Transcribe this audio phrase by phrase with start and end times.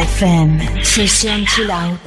[0.00, 0.84] FM.
[0.84, 1.98] Sesión Chill Out.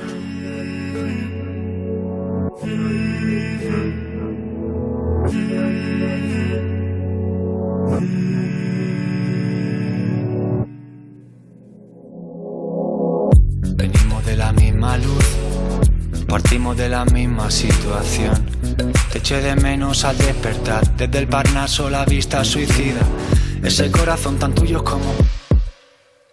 [13.75, 15.25] Venimos de la misma luz,
[16.27, 18.45] partimos de la misma situación.
[19.11, 23.01] Te eché de menos al despertar, desde el Parnaso la vista suicida.
[23.61, 25.13] Ese corazón tan tuyo como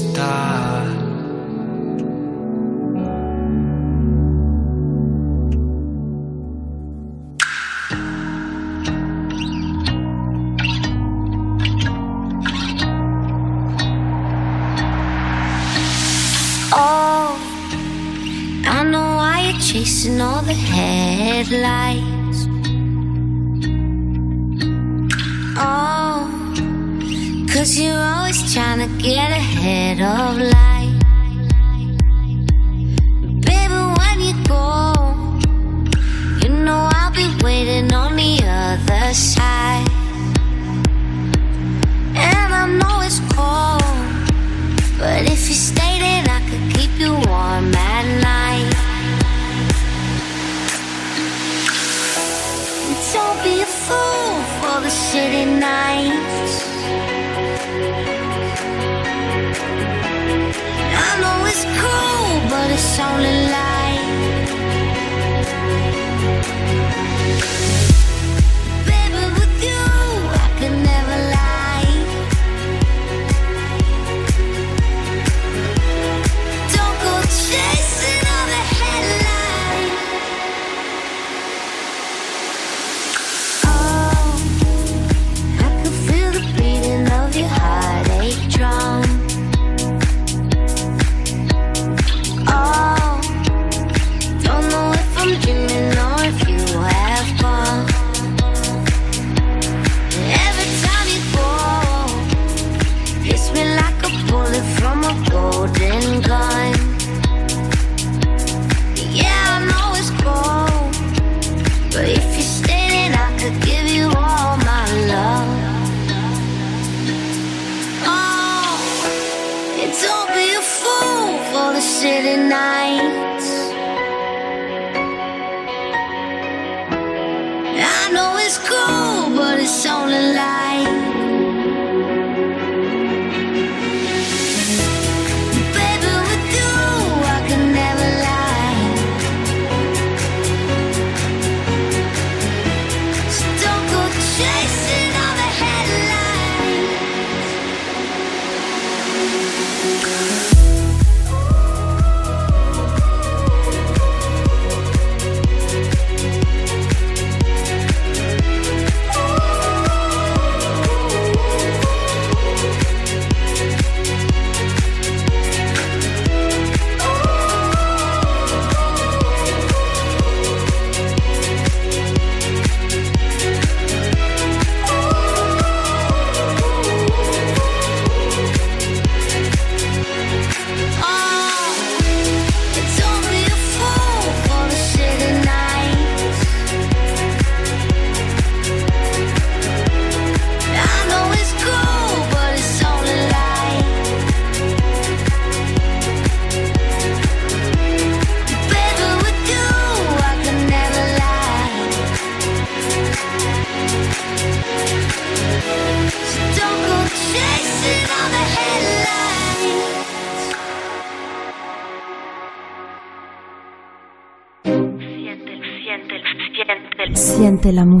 [0.00, 0.57] está.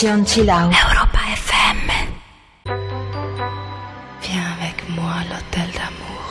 [0.00, 1.90] session FM.
[4.22, 6.24] Viens avec moi à l'hôtel d'amour.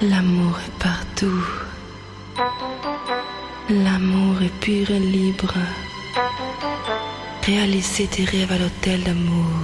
[0.00, 1.44] L'amour est partout.
[3.68, 5.54] L'amour est pur et libre.
[7.42, 9.63] Réaliser tes rêves à l'hôtel d'amour.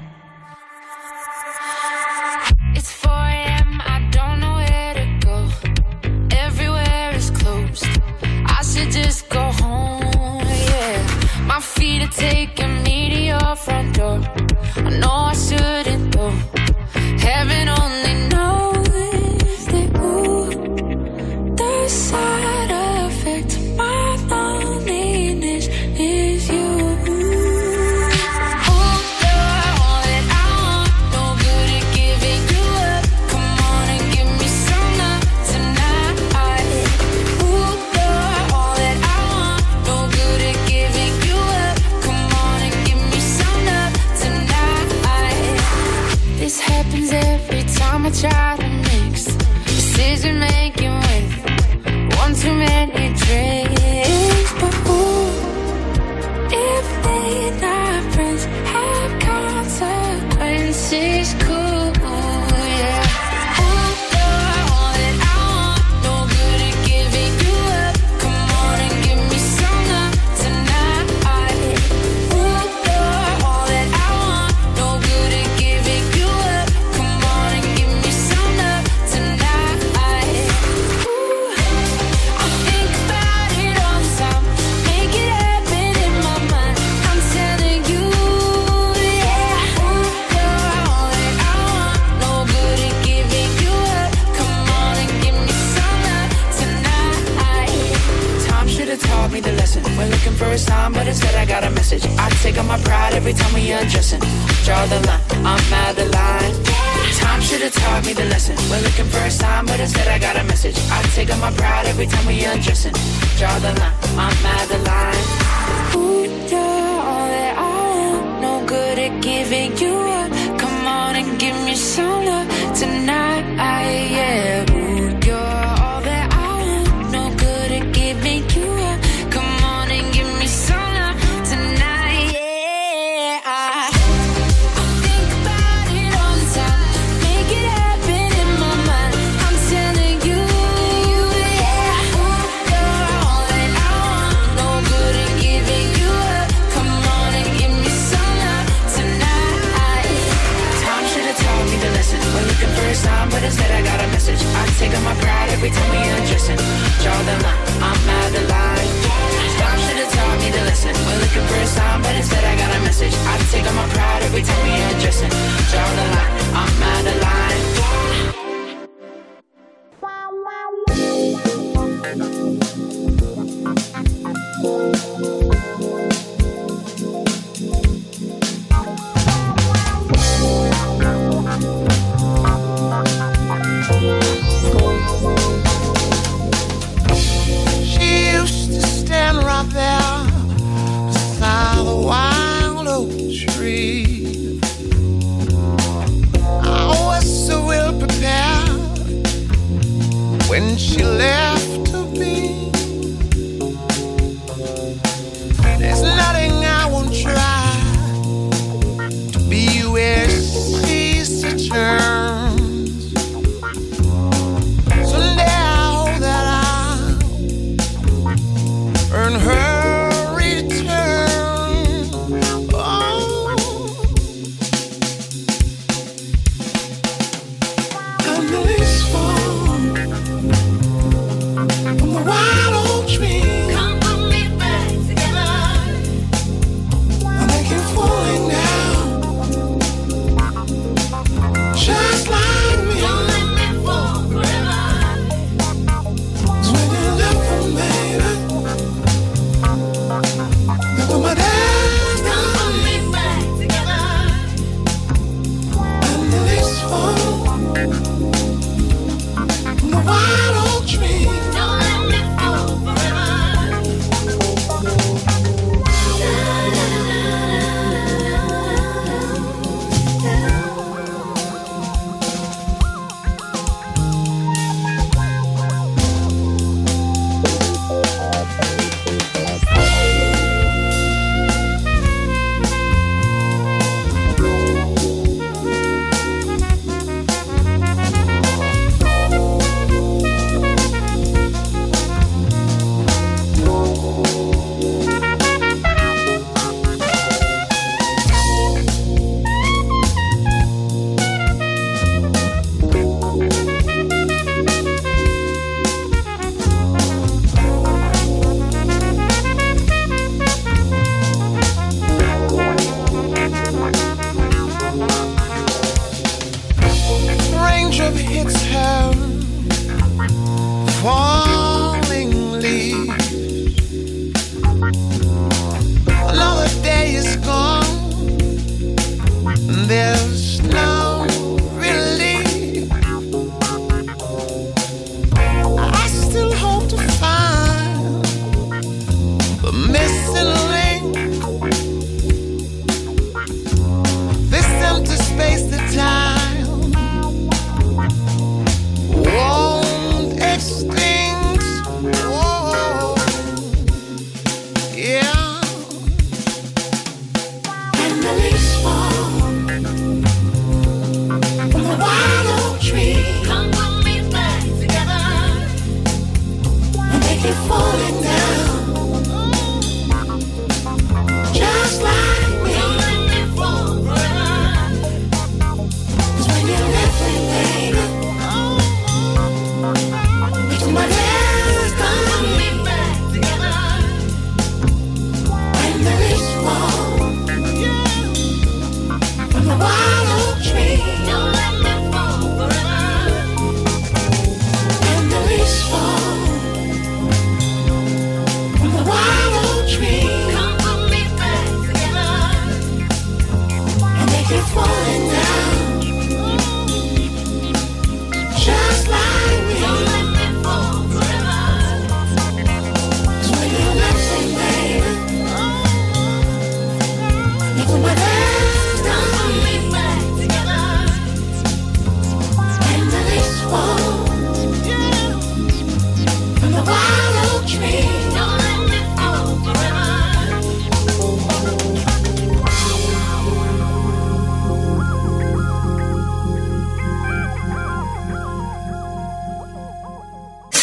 [104.81, 105.10] all the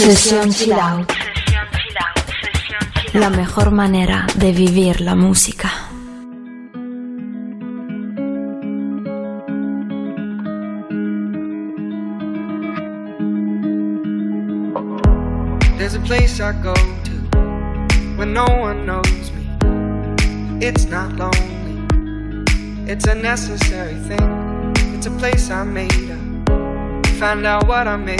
[0.00, 1.12] Sesión Chill Out.
[3.12, 5.70] La mejor manera de vivir la música.
[15.76, 17.12] There's a place I go to
[18.16, 19.46] when no one knows me.
[20.66, 21.76] It's not lonely,
[22.90, 24.72] it's a necessary thing.
[24.94, 26.48] It's a place I made up.
[27.18, 28.19] Find out what I made.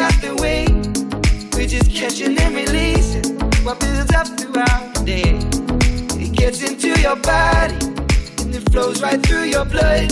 [7.11, 7.75] your body
[8.39, 10.09] and it flows right through your blood.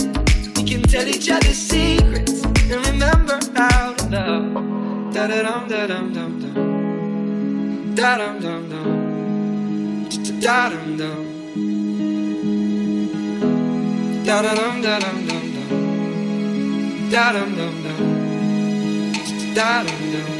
[0.54, 5.14] We can tell each other secrets and remember how to love.
[5.14, 7.94] Da da dum da dum dum dum.
[7.94, 8.88] Da dum dum dum.
[10.40, 11.24] Da dum dum.
[14.26, 15.68] Da da dum da dum dum dum.
[17.10, 18.00] Da dum dum dum.
[19.54, 20.39] Da dum dum.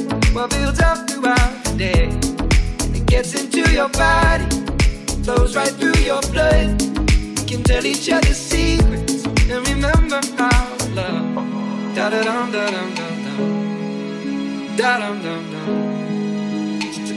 [0.33, 2.03] what builds up throughout the day.
[2.83, 4.45] And it gets into your body,
[5.23, 6.81] flows right through your blood.
[6.81, 11.95] We can tell each other secrets and remember how love.
[11.95, 13.41] Da da dum da dum dum dum.
[14.77, 15.69] Da dum dum dum.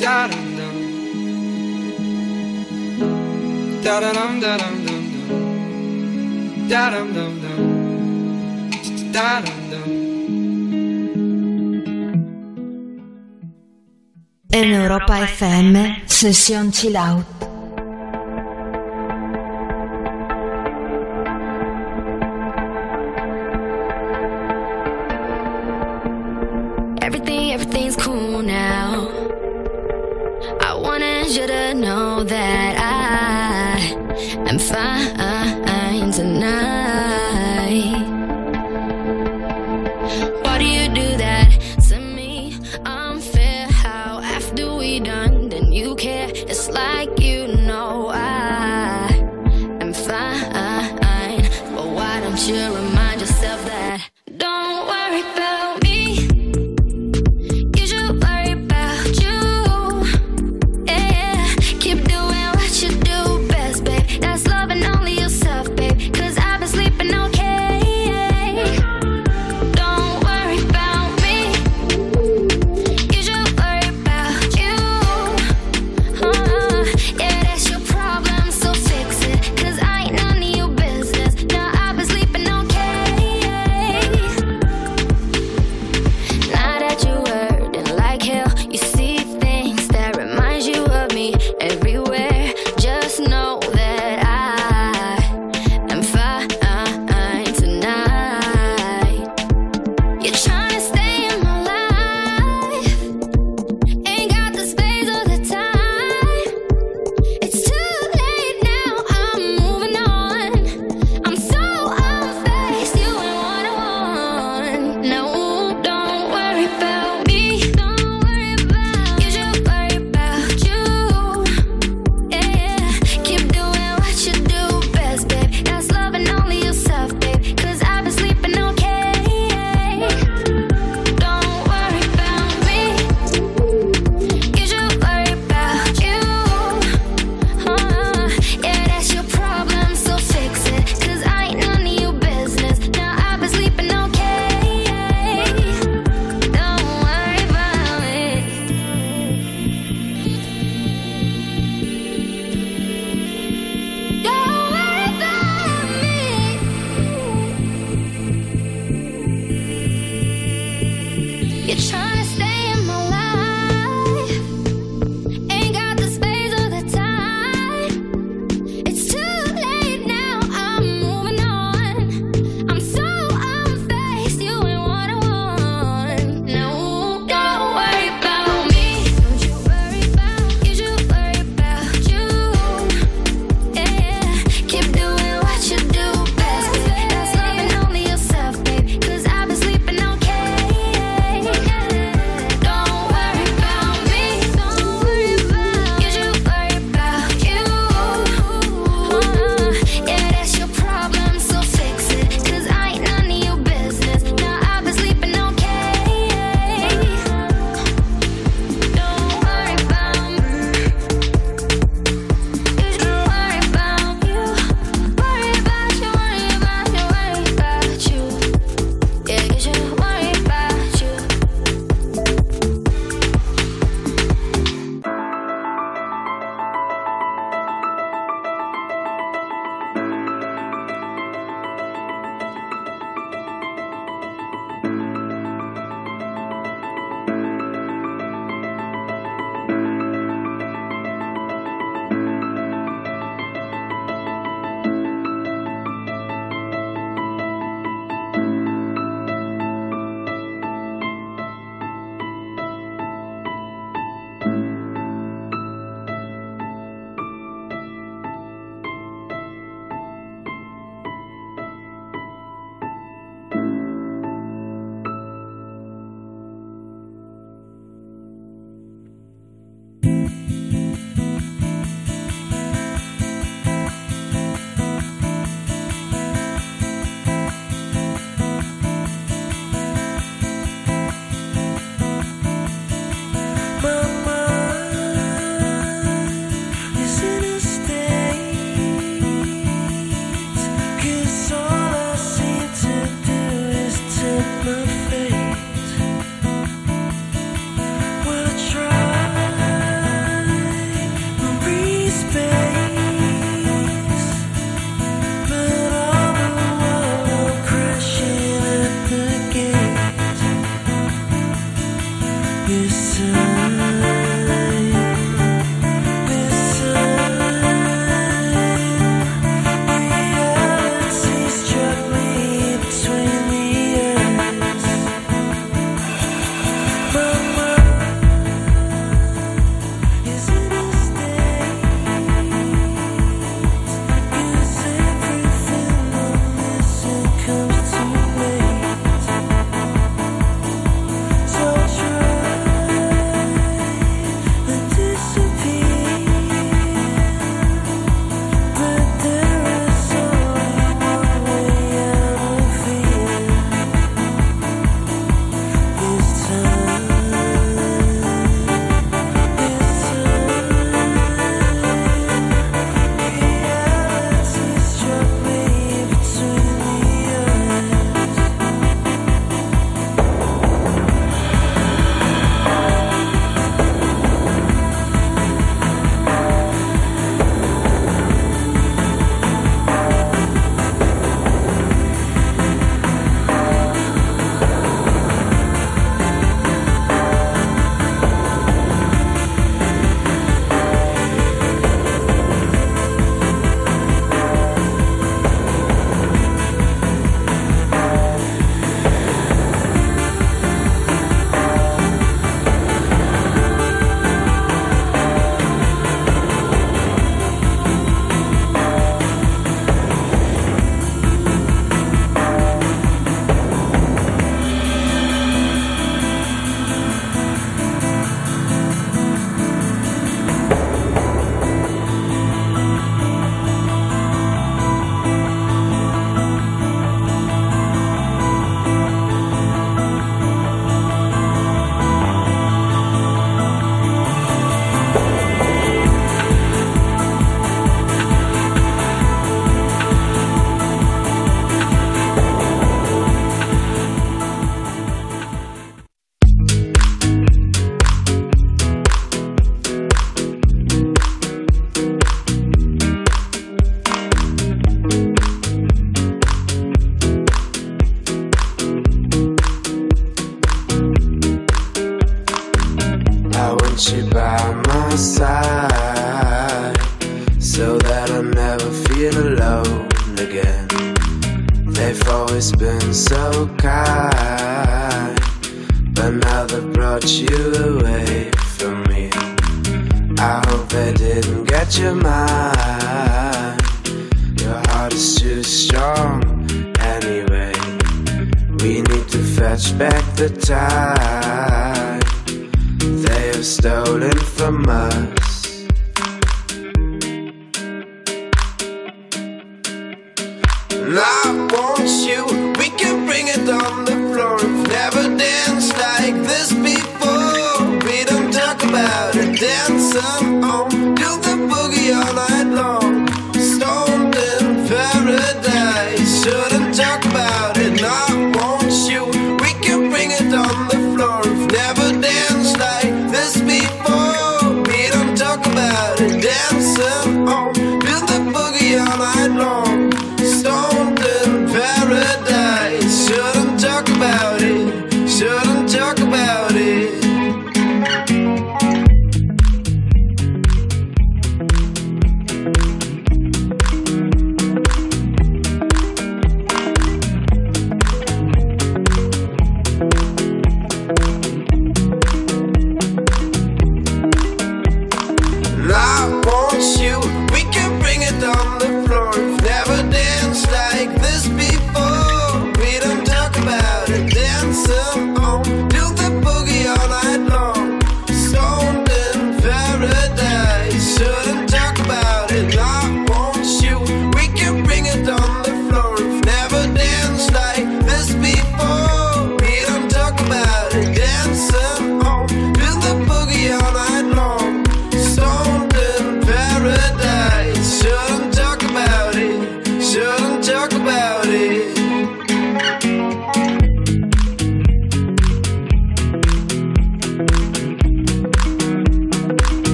[0.00, 0.76] Da dum dum.
[3.82, 6.68] Da dum da dum dum dum.
[6.68, 9.12] Da dum dum dum.
[9.12, 10.07] Da dum dum.
[14.60, 17.47] En Europa FM, sesión chill out.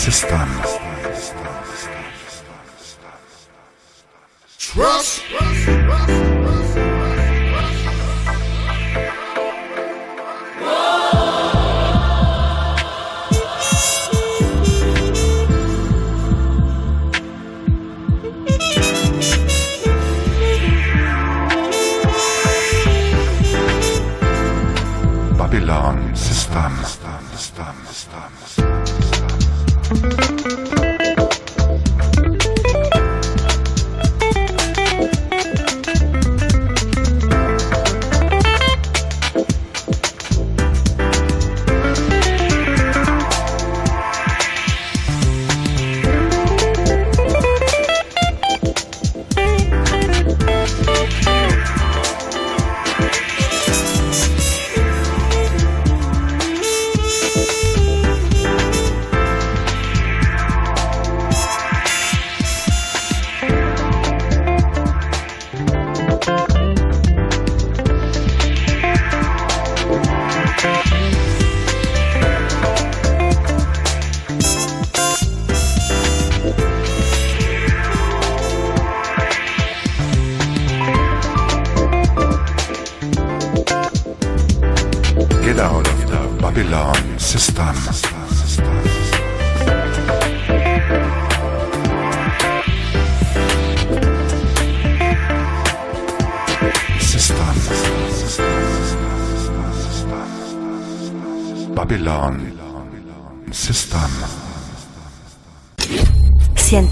[0.00, 0.39] sister.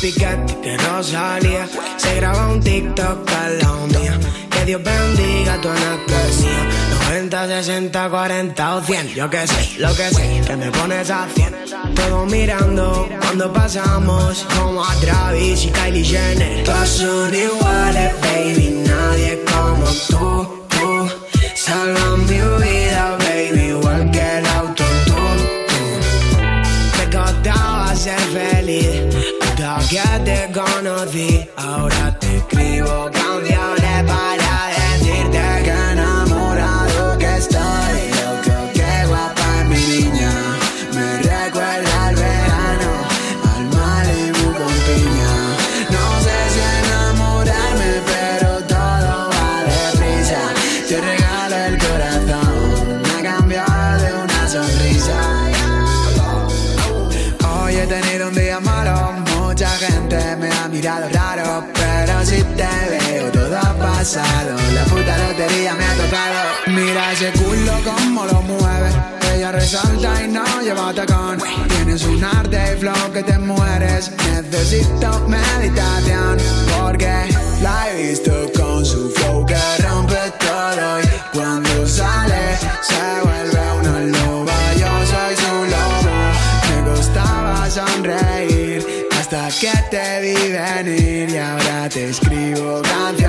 [0.00, 1.68] picante que no salía.
[1.96, 4.18] Se graba un TikTok para la mía.
[4.50, 6.68] Que Dios bendiga tu anastasia.
[7.10, 9.14] 90, 60, 40 o 100.
[9.14, 11.54] Yo que sé, lo que sé, que me pones a 100.
[11.94, 14.46] Todos mirando cuando pasamos.
[14.58, 16.64] Como a Travis y Kylie Jenner.
[16.64, 18.82] Todos son iguales, baby.
[18.86, 21.10] Nadie como tú, tú.
[21.54, 22.79] Salva mi vida.
[29.90, 33.79] que te conocí, ahora te escribo canciones
[64.00, 66.48] La puta lotería me ha tocado.
[66.68, 68.90] Mira ese culo como lo mueve.
[69.34, 71.38] Ella resalta y no lleva tacón.
[71.68, 74.10] Tienes un arte y flow que te mueres.
[74.32, 76.38] Necesito meditación.
[76.80, 77.28] Porque
[77.60, 81.00] la he visto con su flow que rompe todo.
[81.00, 84.74] Y cuando sale, se vuelve una loba.
[84.78, 86.16] Yo soy su lobo.
[86.70, 88.82] Me gustaba sonreír
[89.18, 91.28] hasta que te vi venir.
[91.28, 93.19] Y ahora te escribo canciones.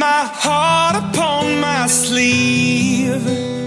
[0.00, 3.22] My heart upon my sleeve,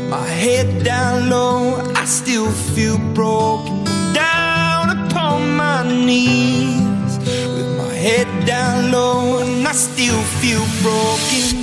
[0.10, 3.84] my head down low, I still feel broken.
[4.15, 11.62] Down upon my knees, with my head down low, and I still feel broken.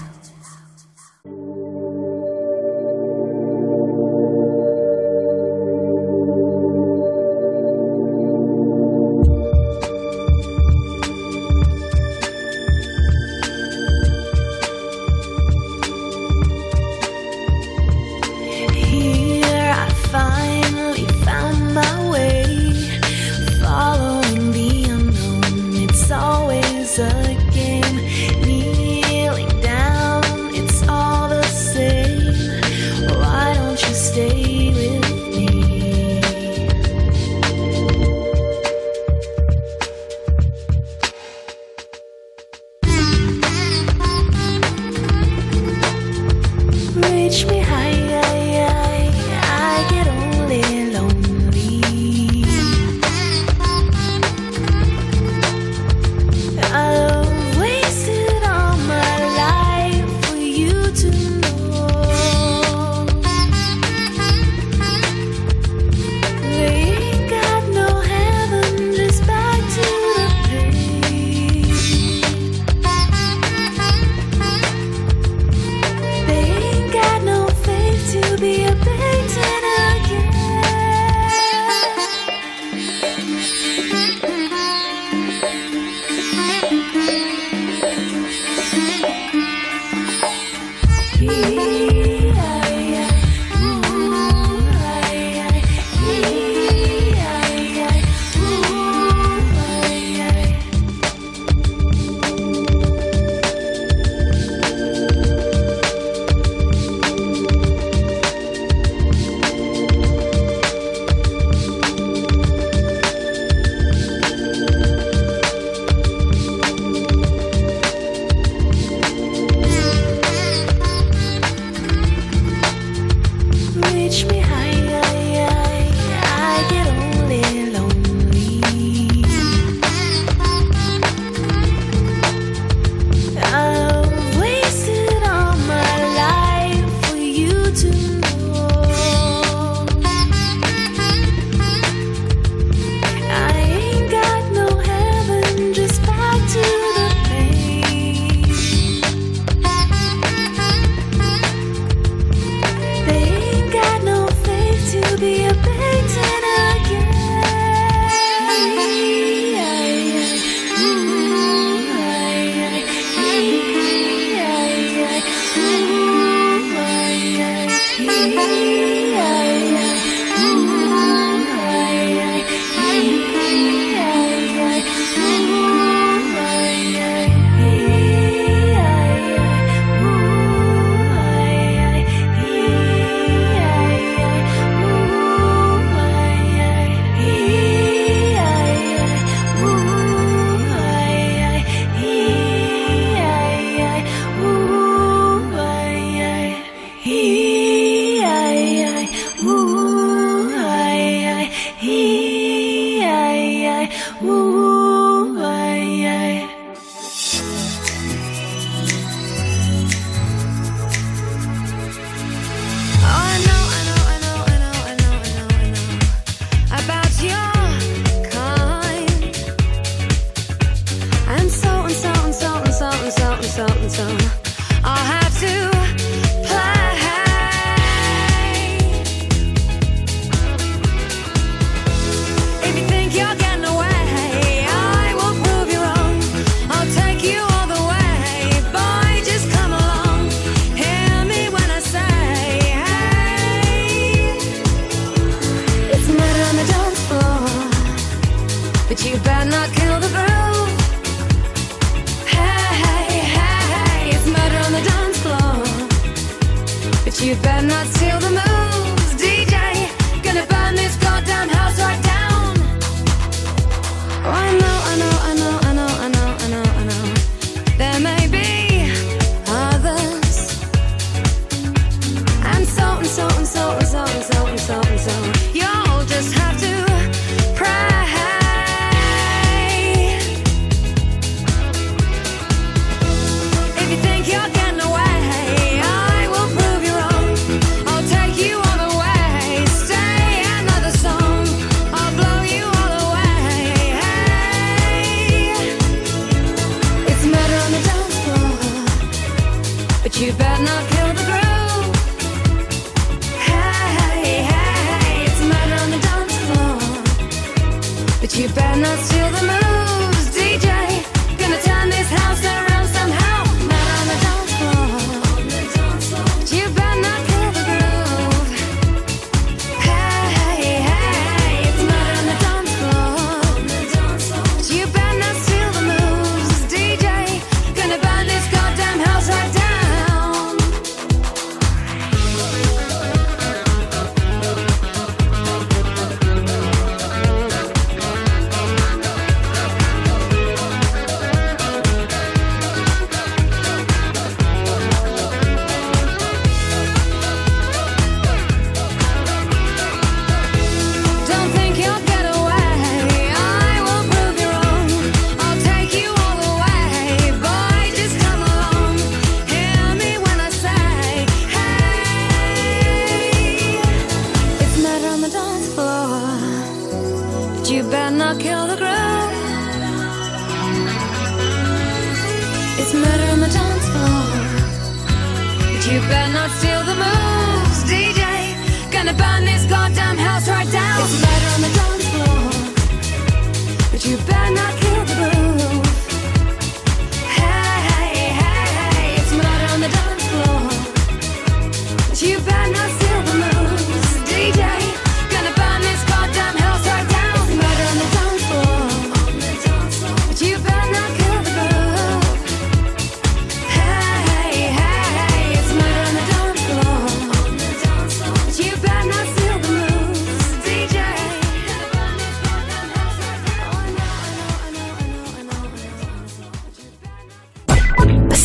[384.11, 384.80] You better not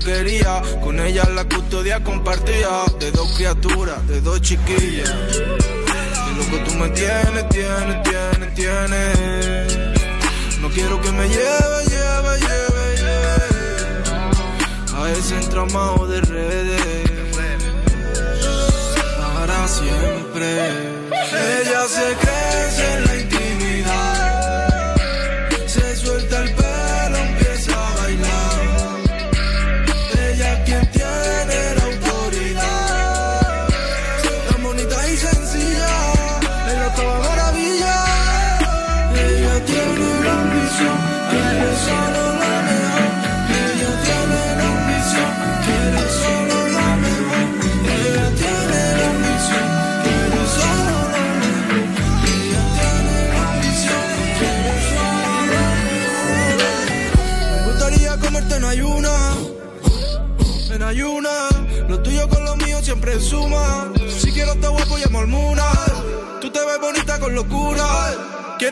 [0.00, 0.62] quería.
[0.82, 5.12] Con ella la custodia compartía de dos criaturas, de dos chiquillas.
[6.30, 9.78] Y lo que tú me tienes, tienes, tienes, tienes.
[10.60, 13.40] No quiero que me lleve, lleve, lleve, lleve.
[14.96, 17.10] A ese entramado de redes.
[19.34, 20.89] Para siempre.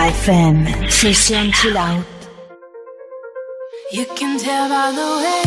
[0.00, 0.90] FM.
[0.90, 2.04] Session Chill Out.
[3.92, 5.39] You can tell by the way.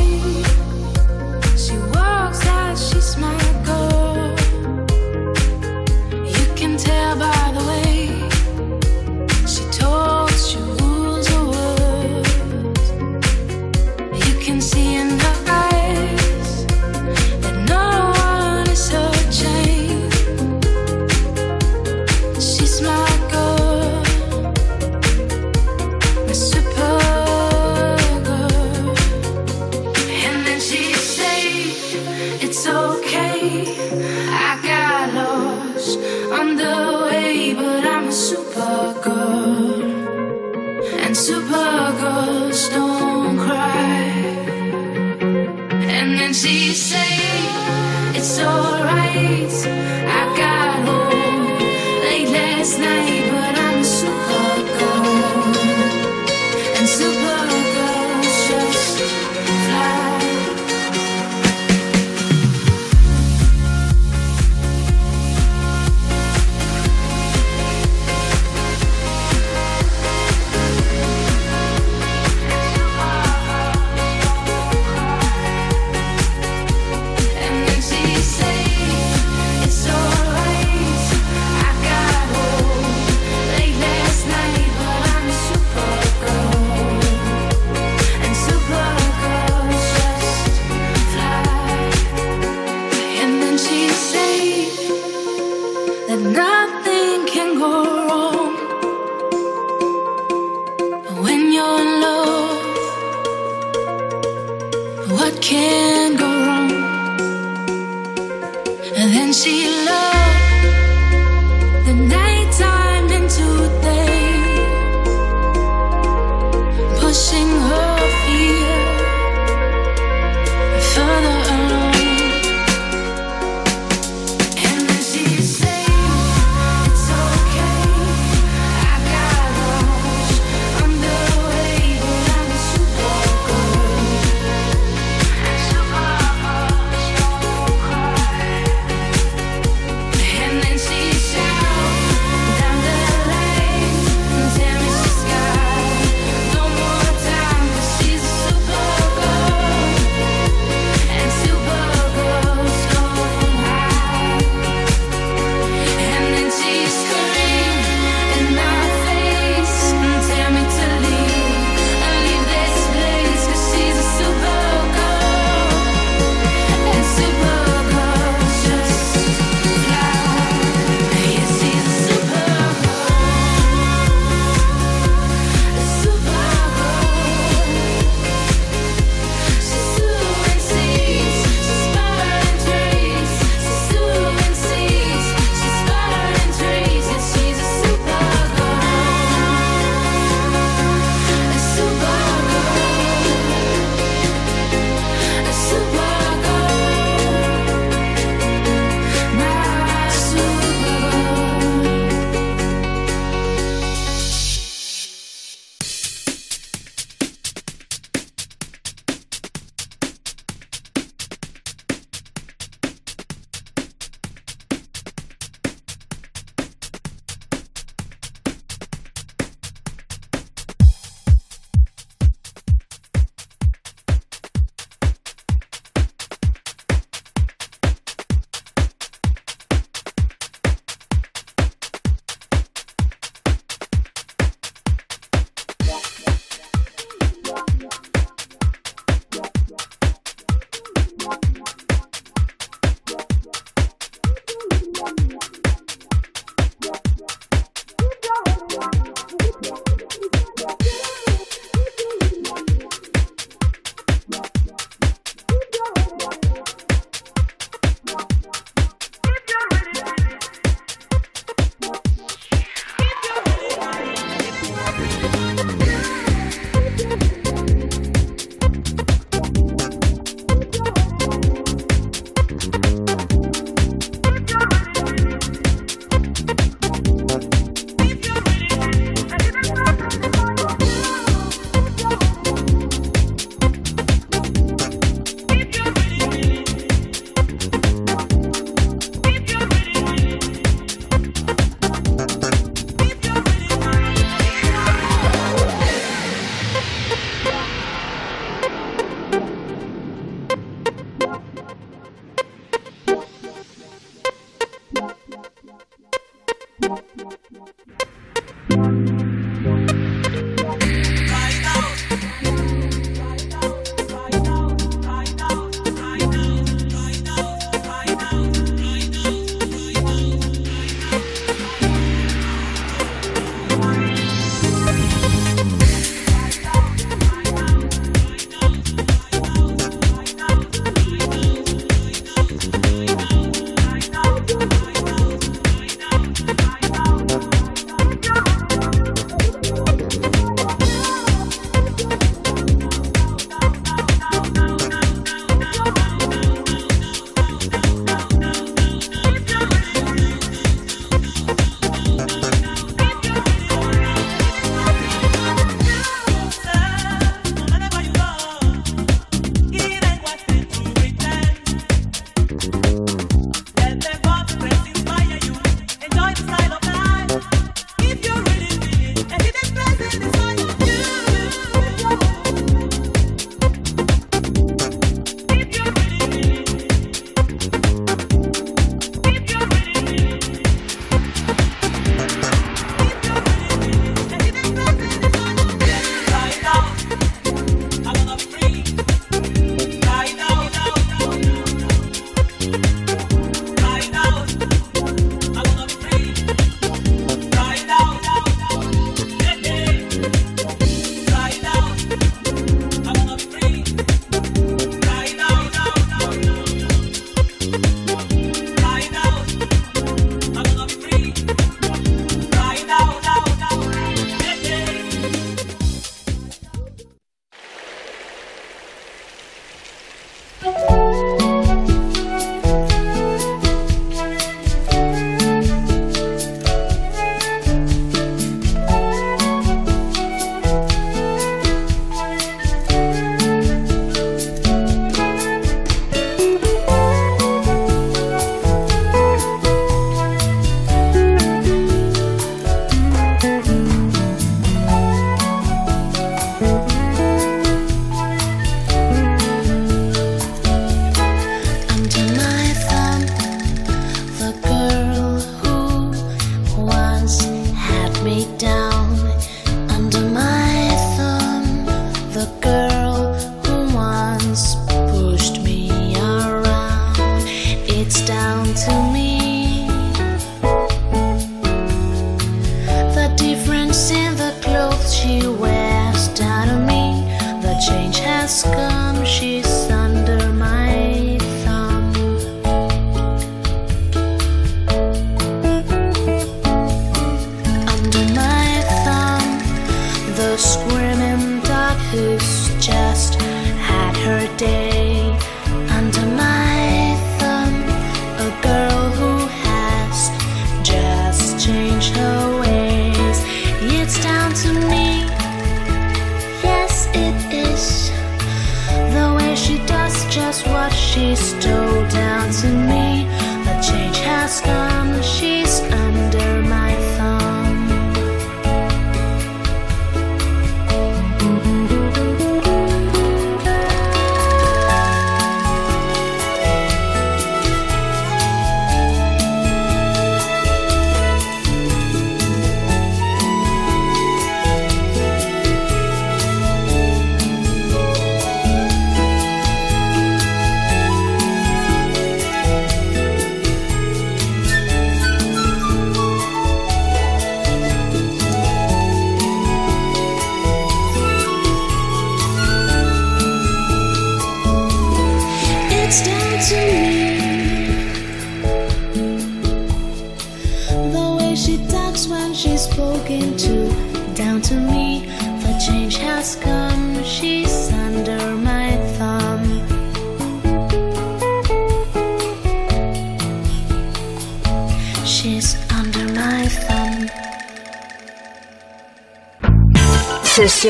[306.82, 308.03] やったー!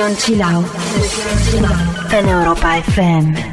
[0.03, 0.63] Sesión Chilao
[2.11, 3.52] en Europa FM.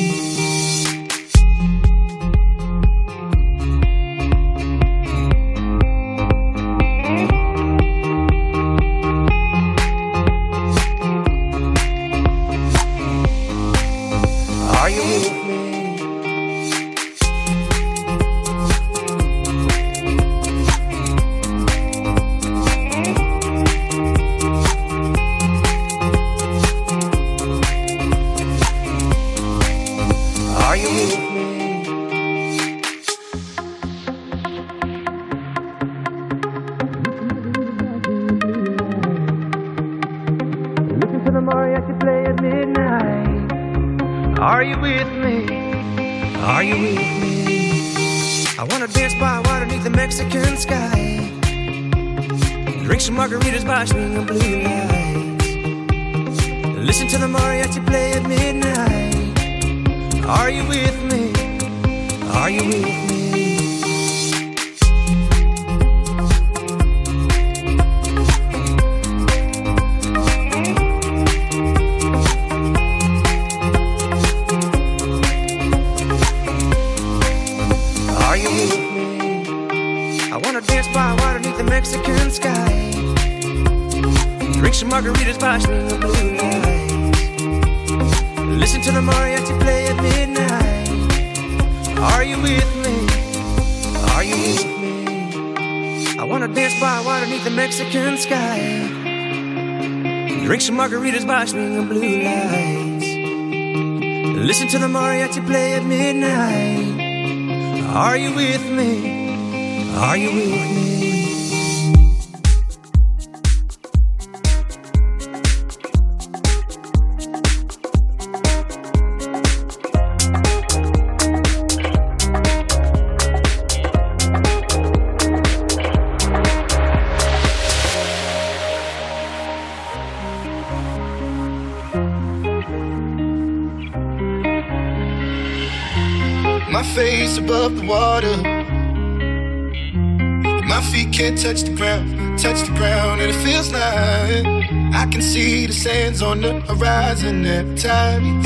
[147.23, 148.41] an time.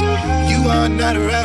[0.49, 1.44] You are not around.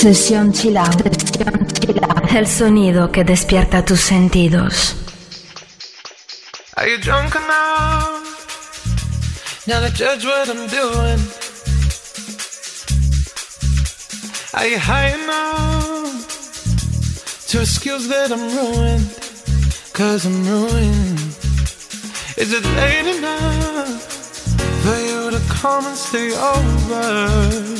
[0.00, 0.78] Sesión chill.
[2.30, 4.94] El sonido que despierta tus sentidos.
[6.78, 8.24] Are you drunk enough
[9.66, 11.20] now to judge what I'm doing?
[14.54, 16.26] Are you high enough
[17.48, 19.06] to excuse that I'm ruined?
[19.92, 21.18] Cause I'm ruined.
[22.38, 24.00] Is it late enough
[24.82, 27.79] for you to come and stay over?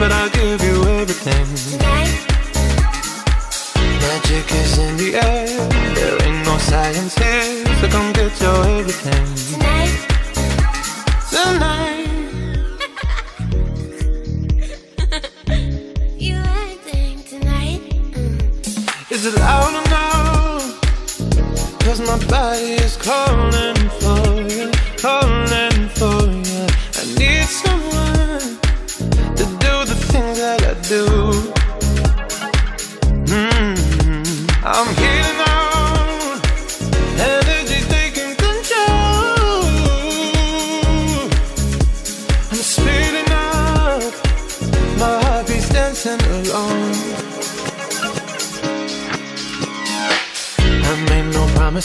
[0.00, 1.46] but I'll give you everything.
[4.00, 5.68] Magic is in the air.
[5.94, 9.26] There ain't no science here, so come get your everything.
[9.52, 9.96] Tonight.
[16.26, 17.82] You acting tonight?
[18.12, 19.12] Mm.
[19.12, 20.80] Is it loud enough?
[21.84, 25.69] Cause my body is calling for you, calling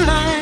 [0.00, 0.41] the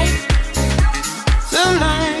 [1.51, 2.20] the night.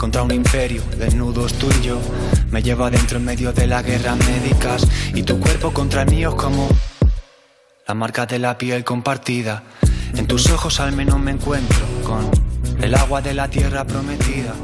[0.00, 2.00] Contra un imperio, desnudos tú y yo.
[2.50, 6.30] Me llevo adentro en medio de las guerras médicas y tu cuerpo contra el mío
[6.30, 6.66] es como
[7.86, 9.62] la marca de la piel compartida.
[10.14, 12.30] En tus ojos al menos me encuentro con
[12.82, 14.54] el agua de la tierra prometida.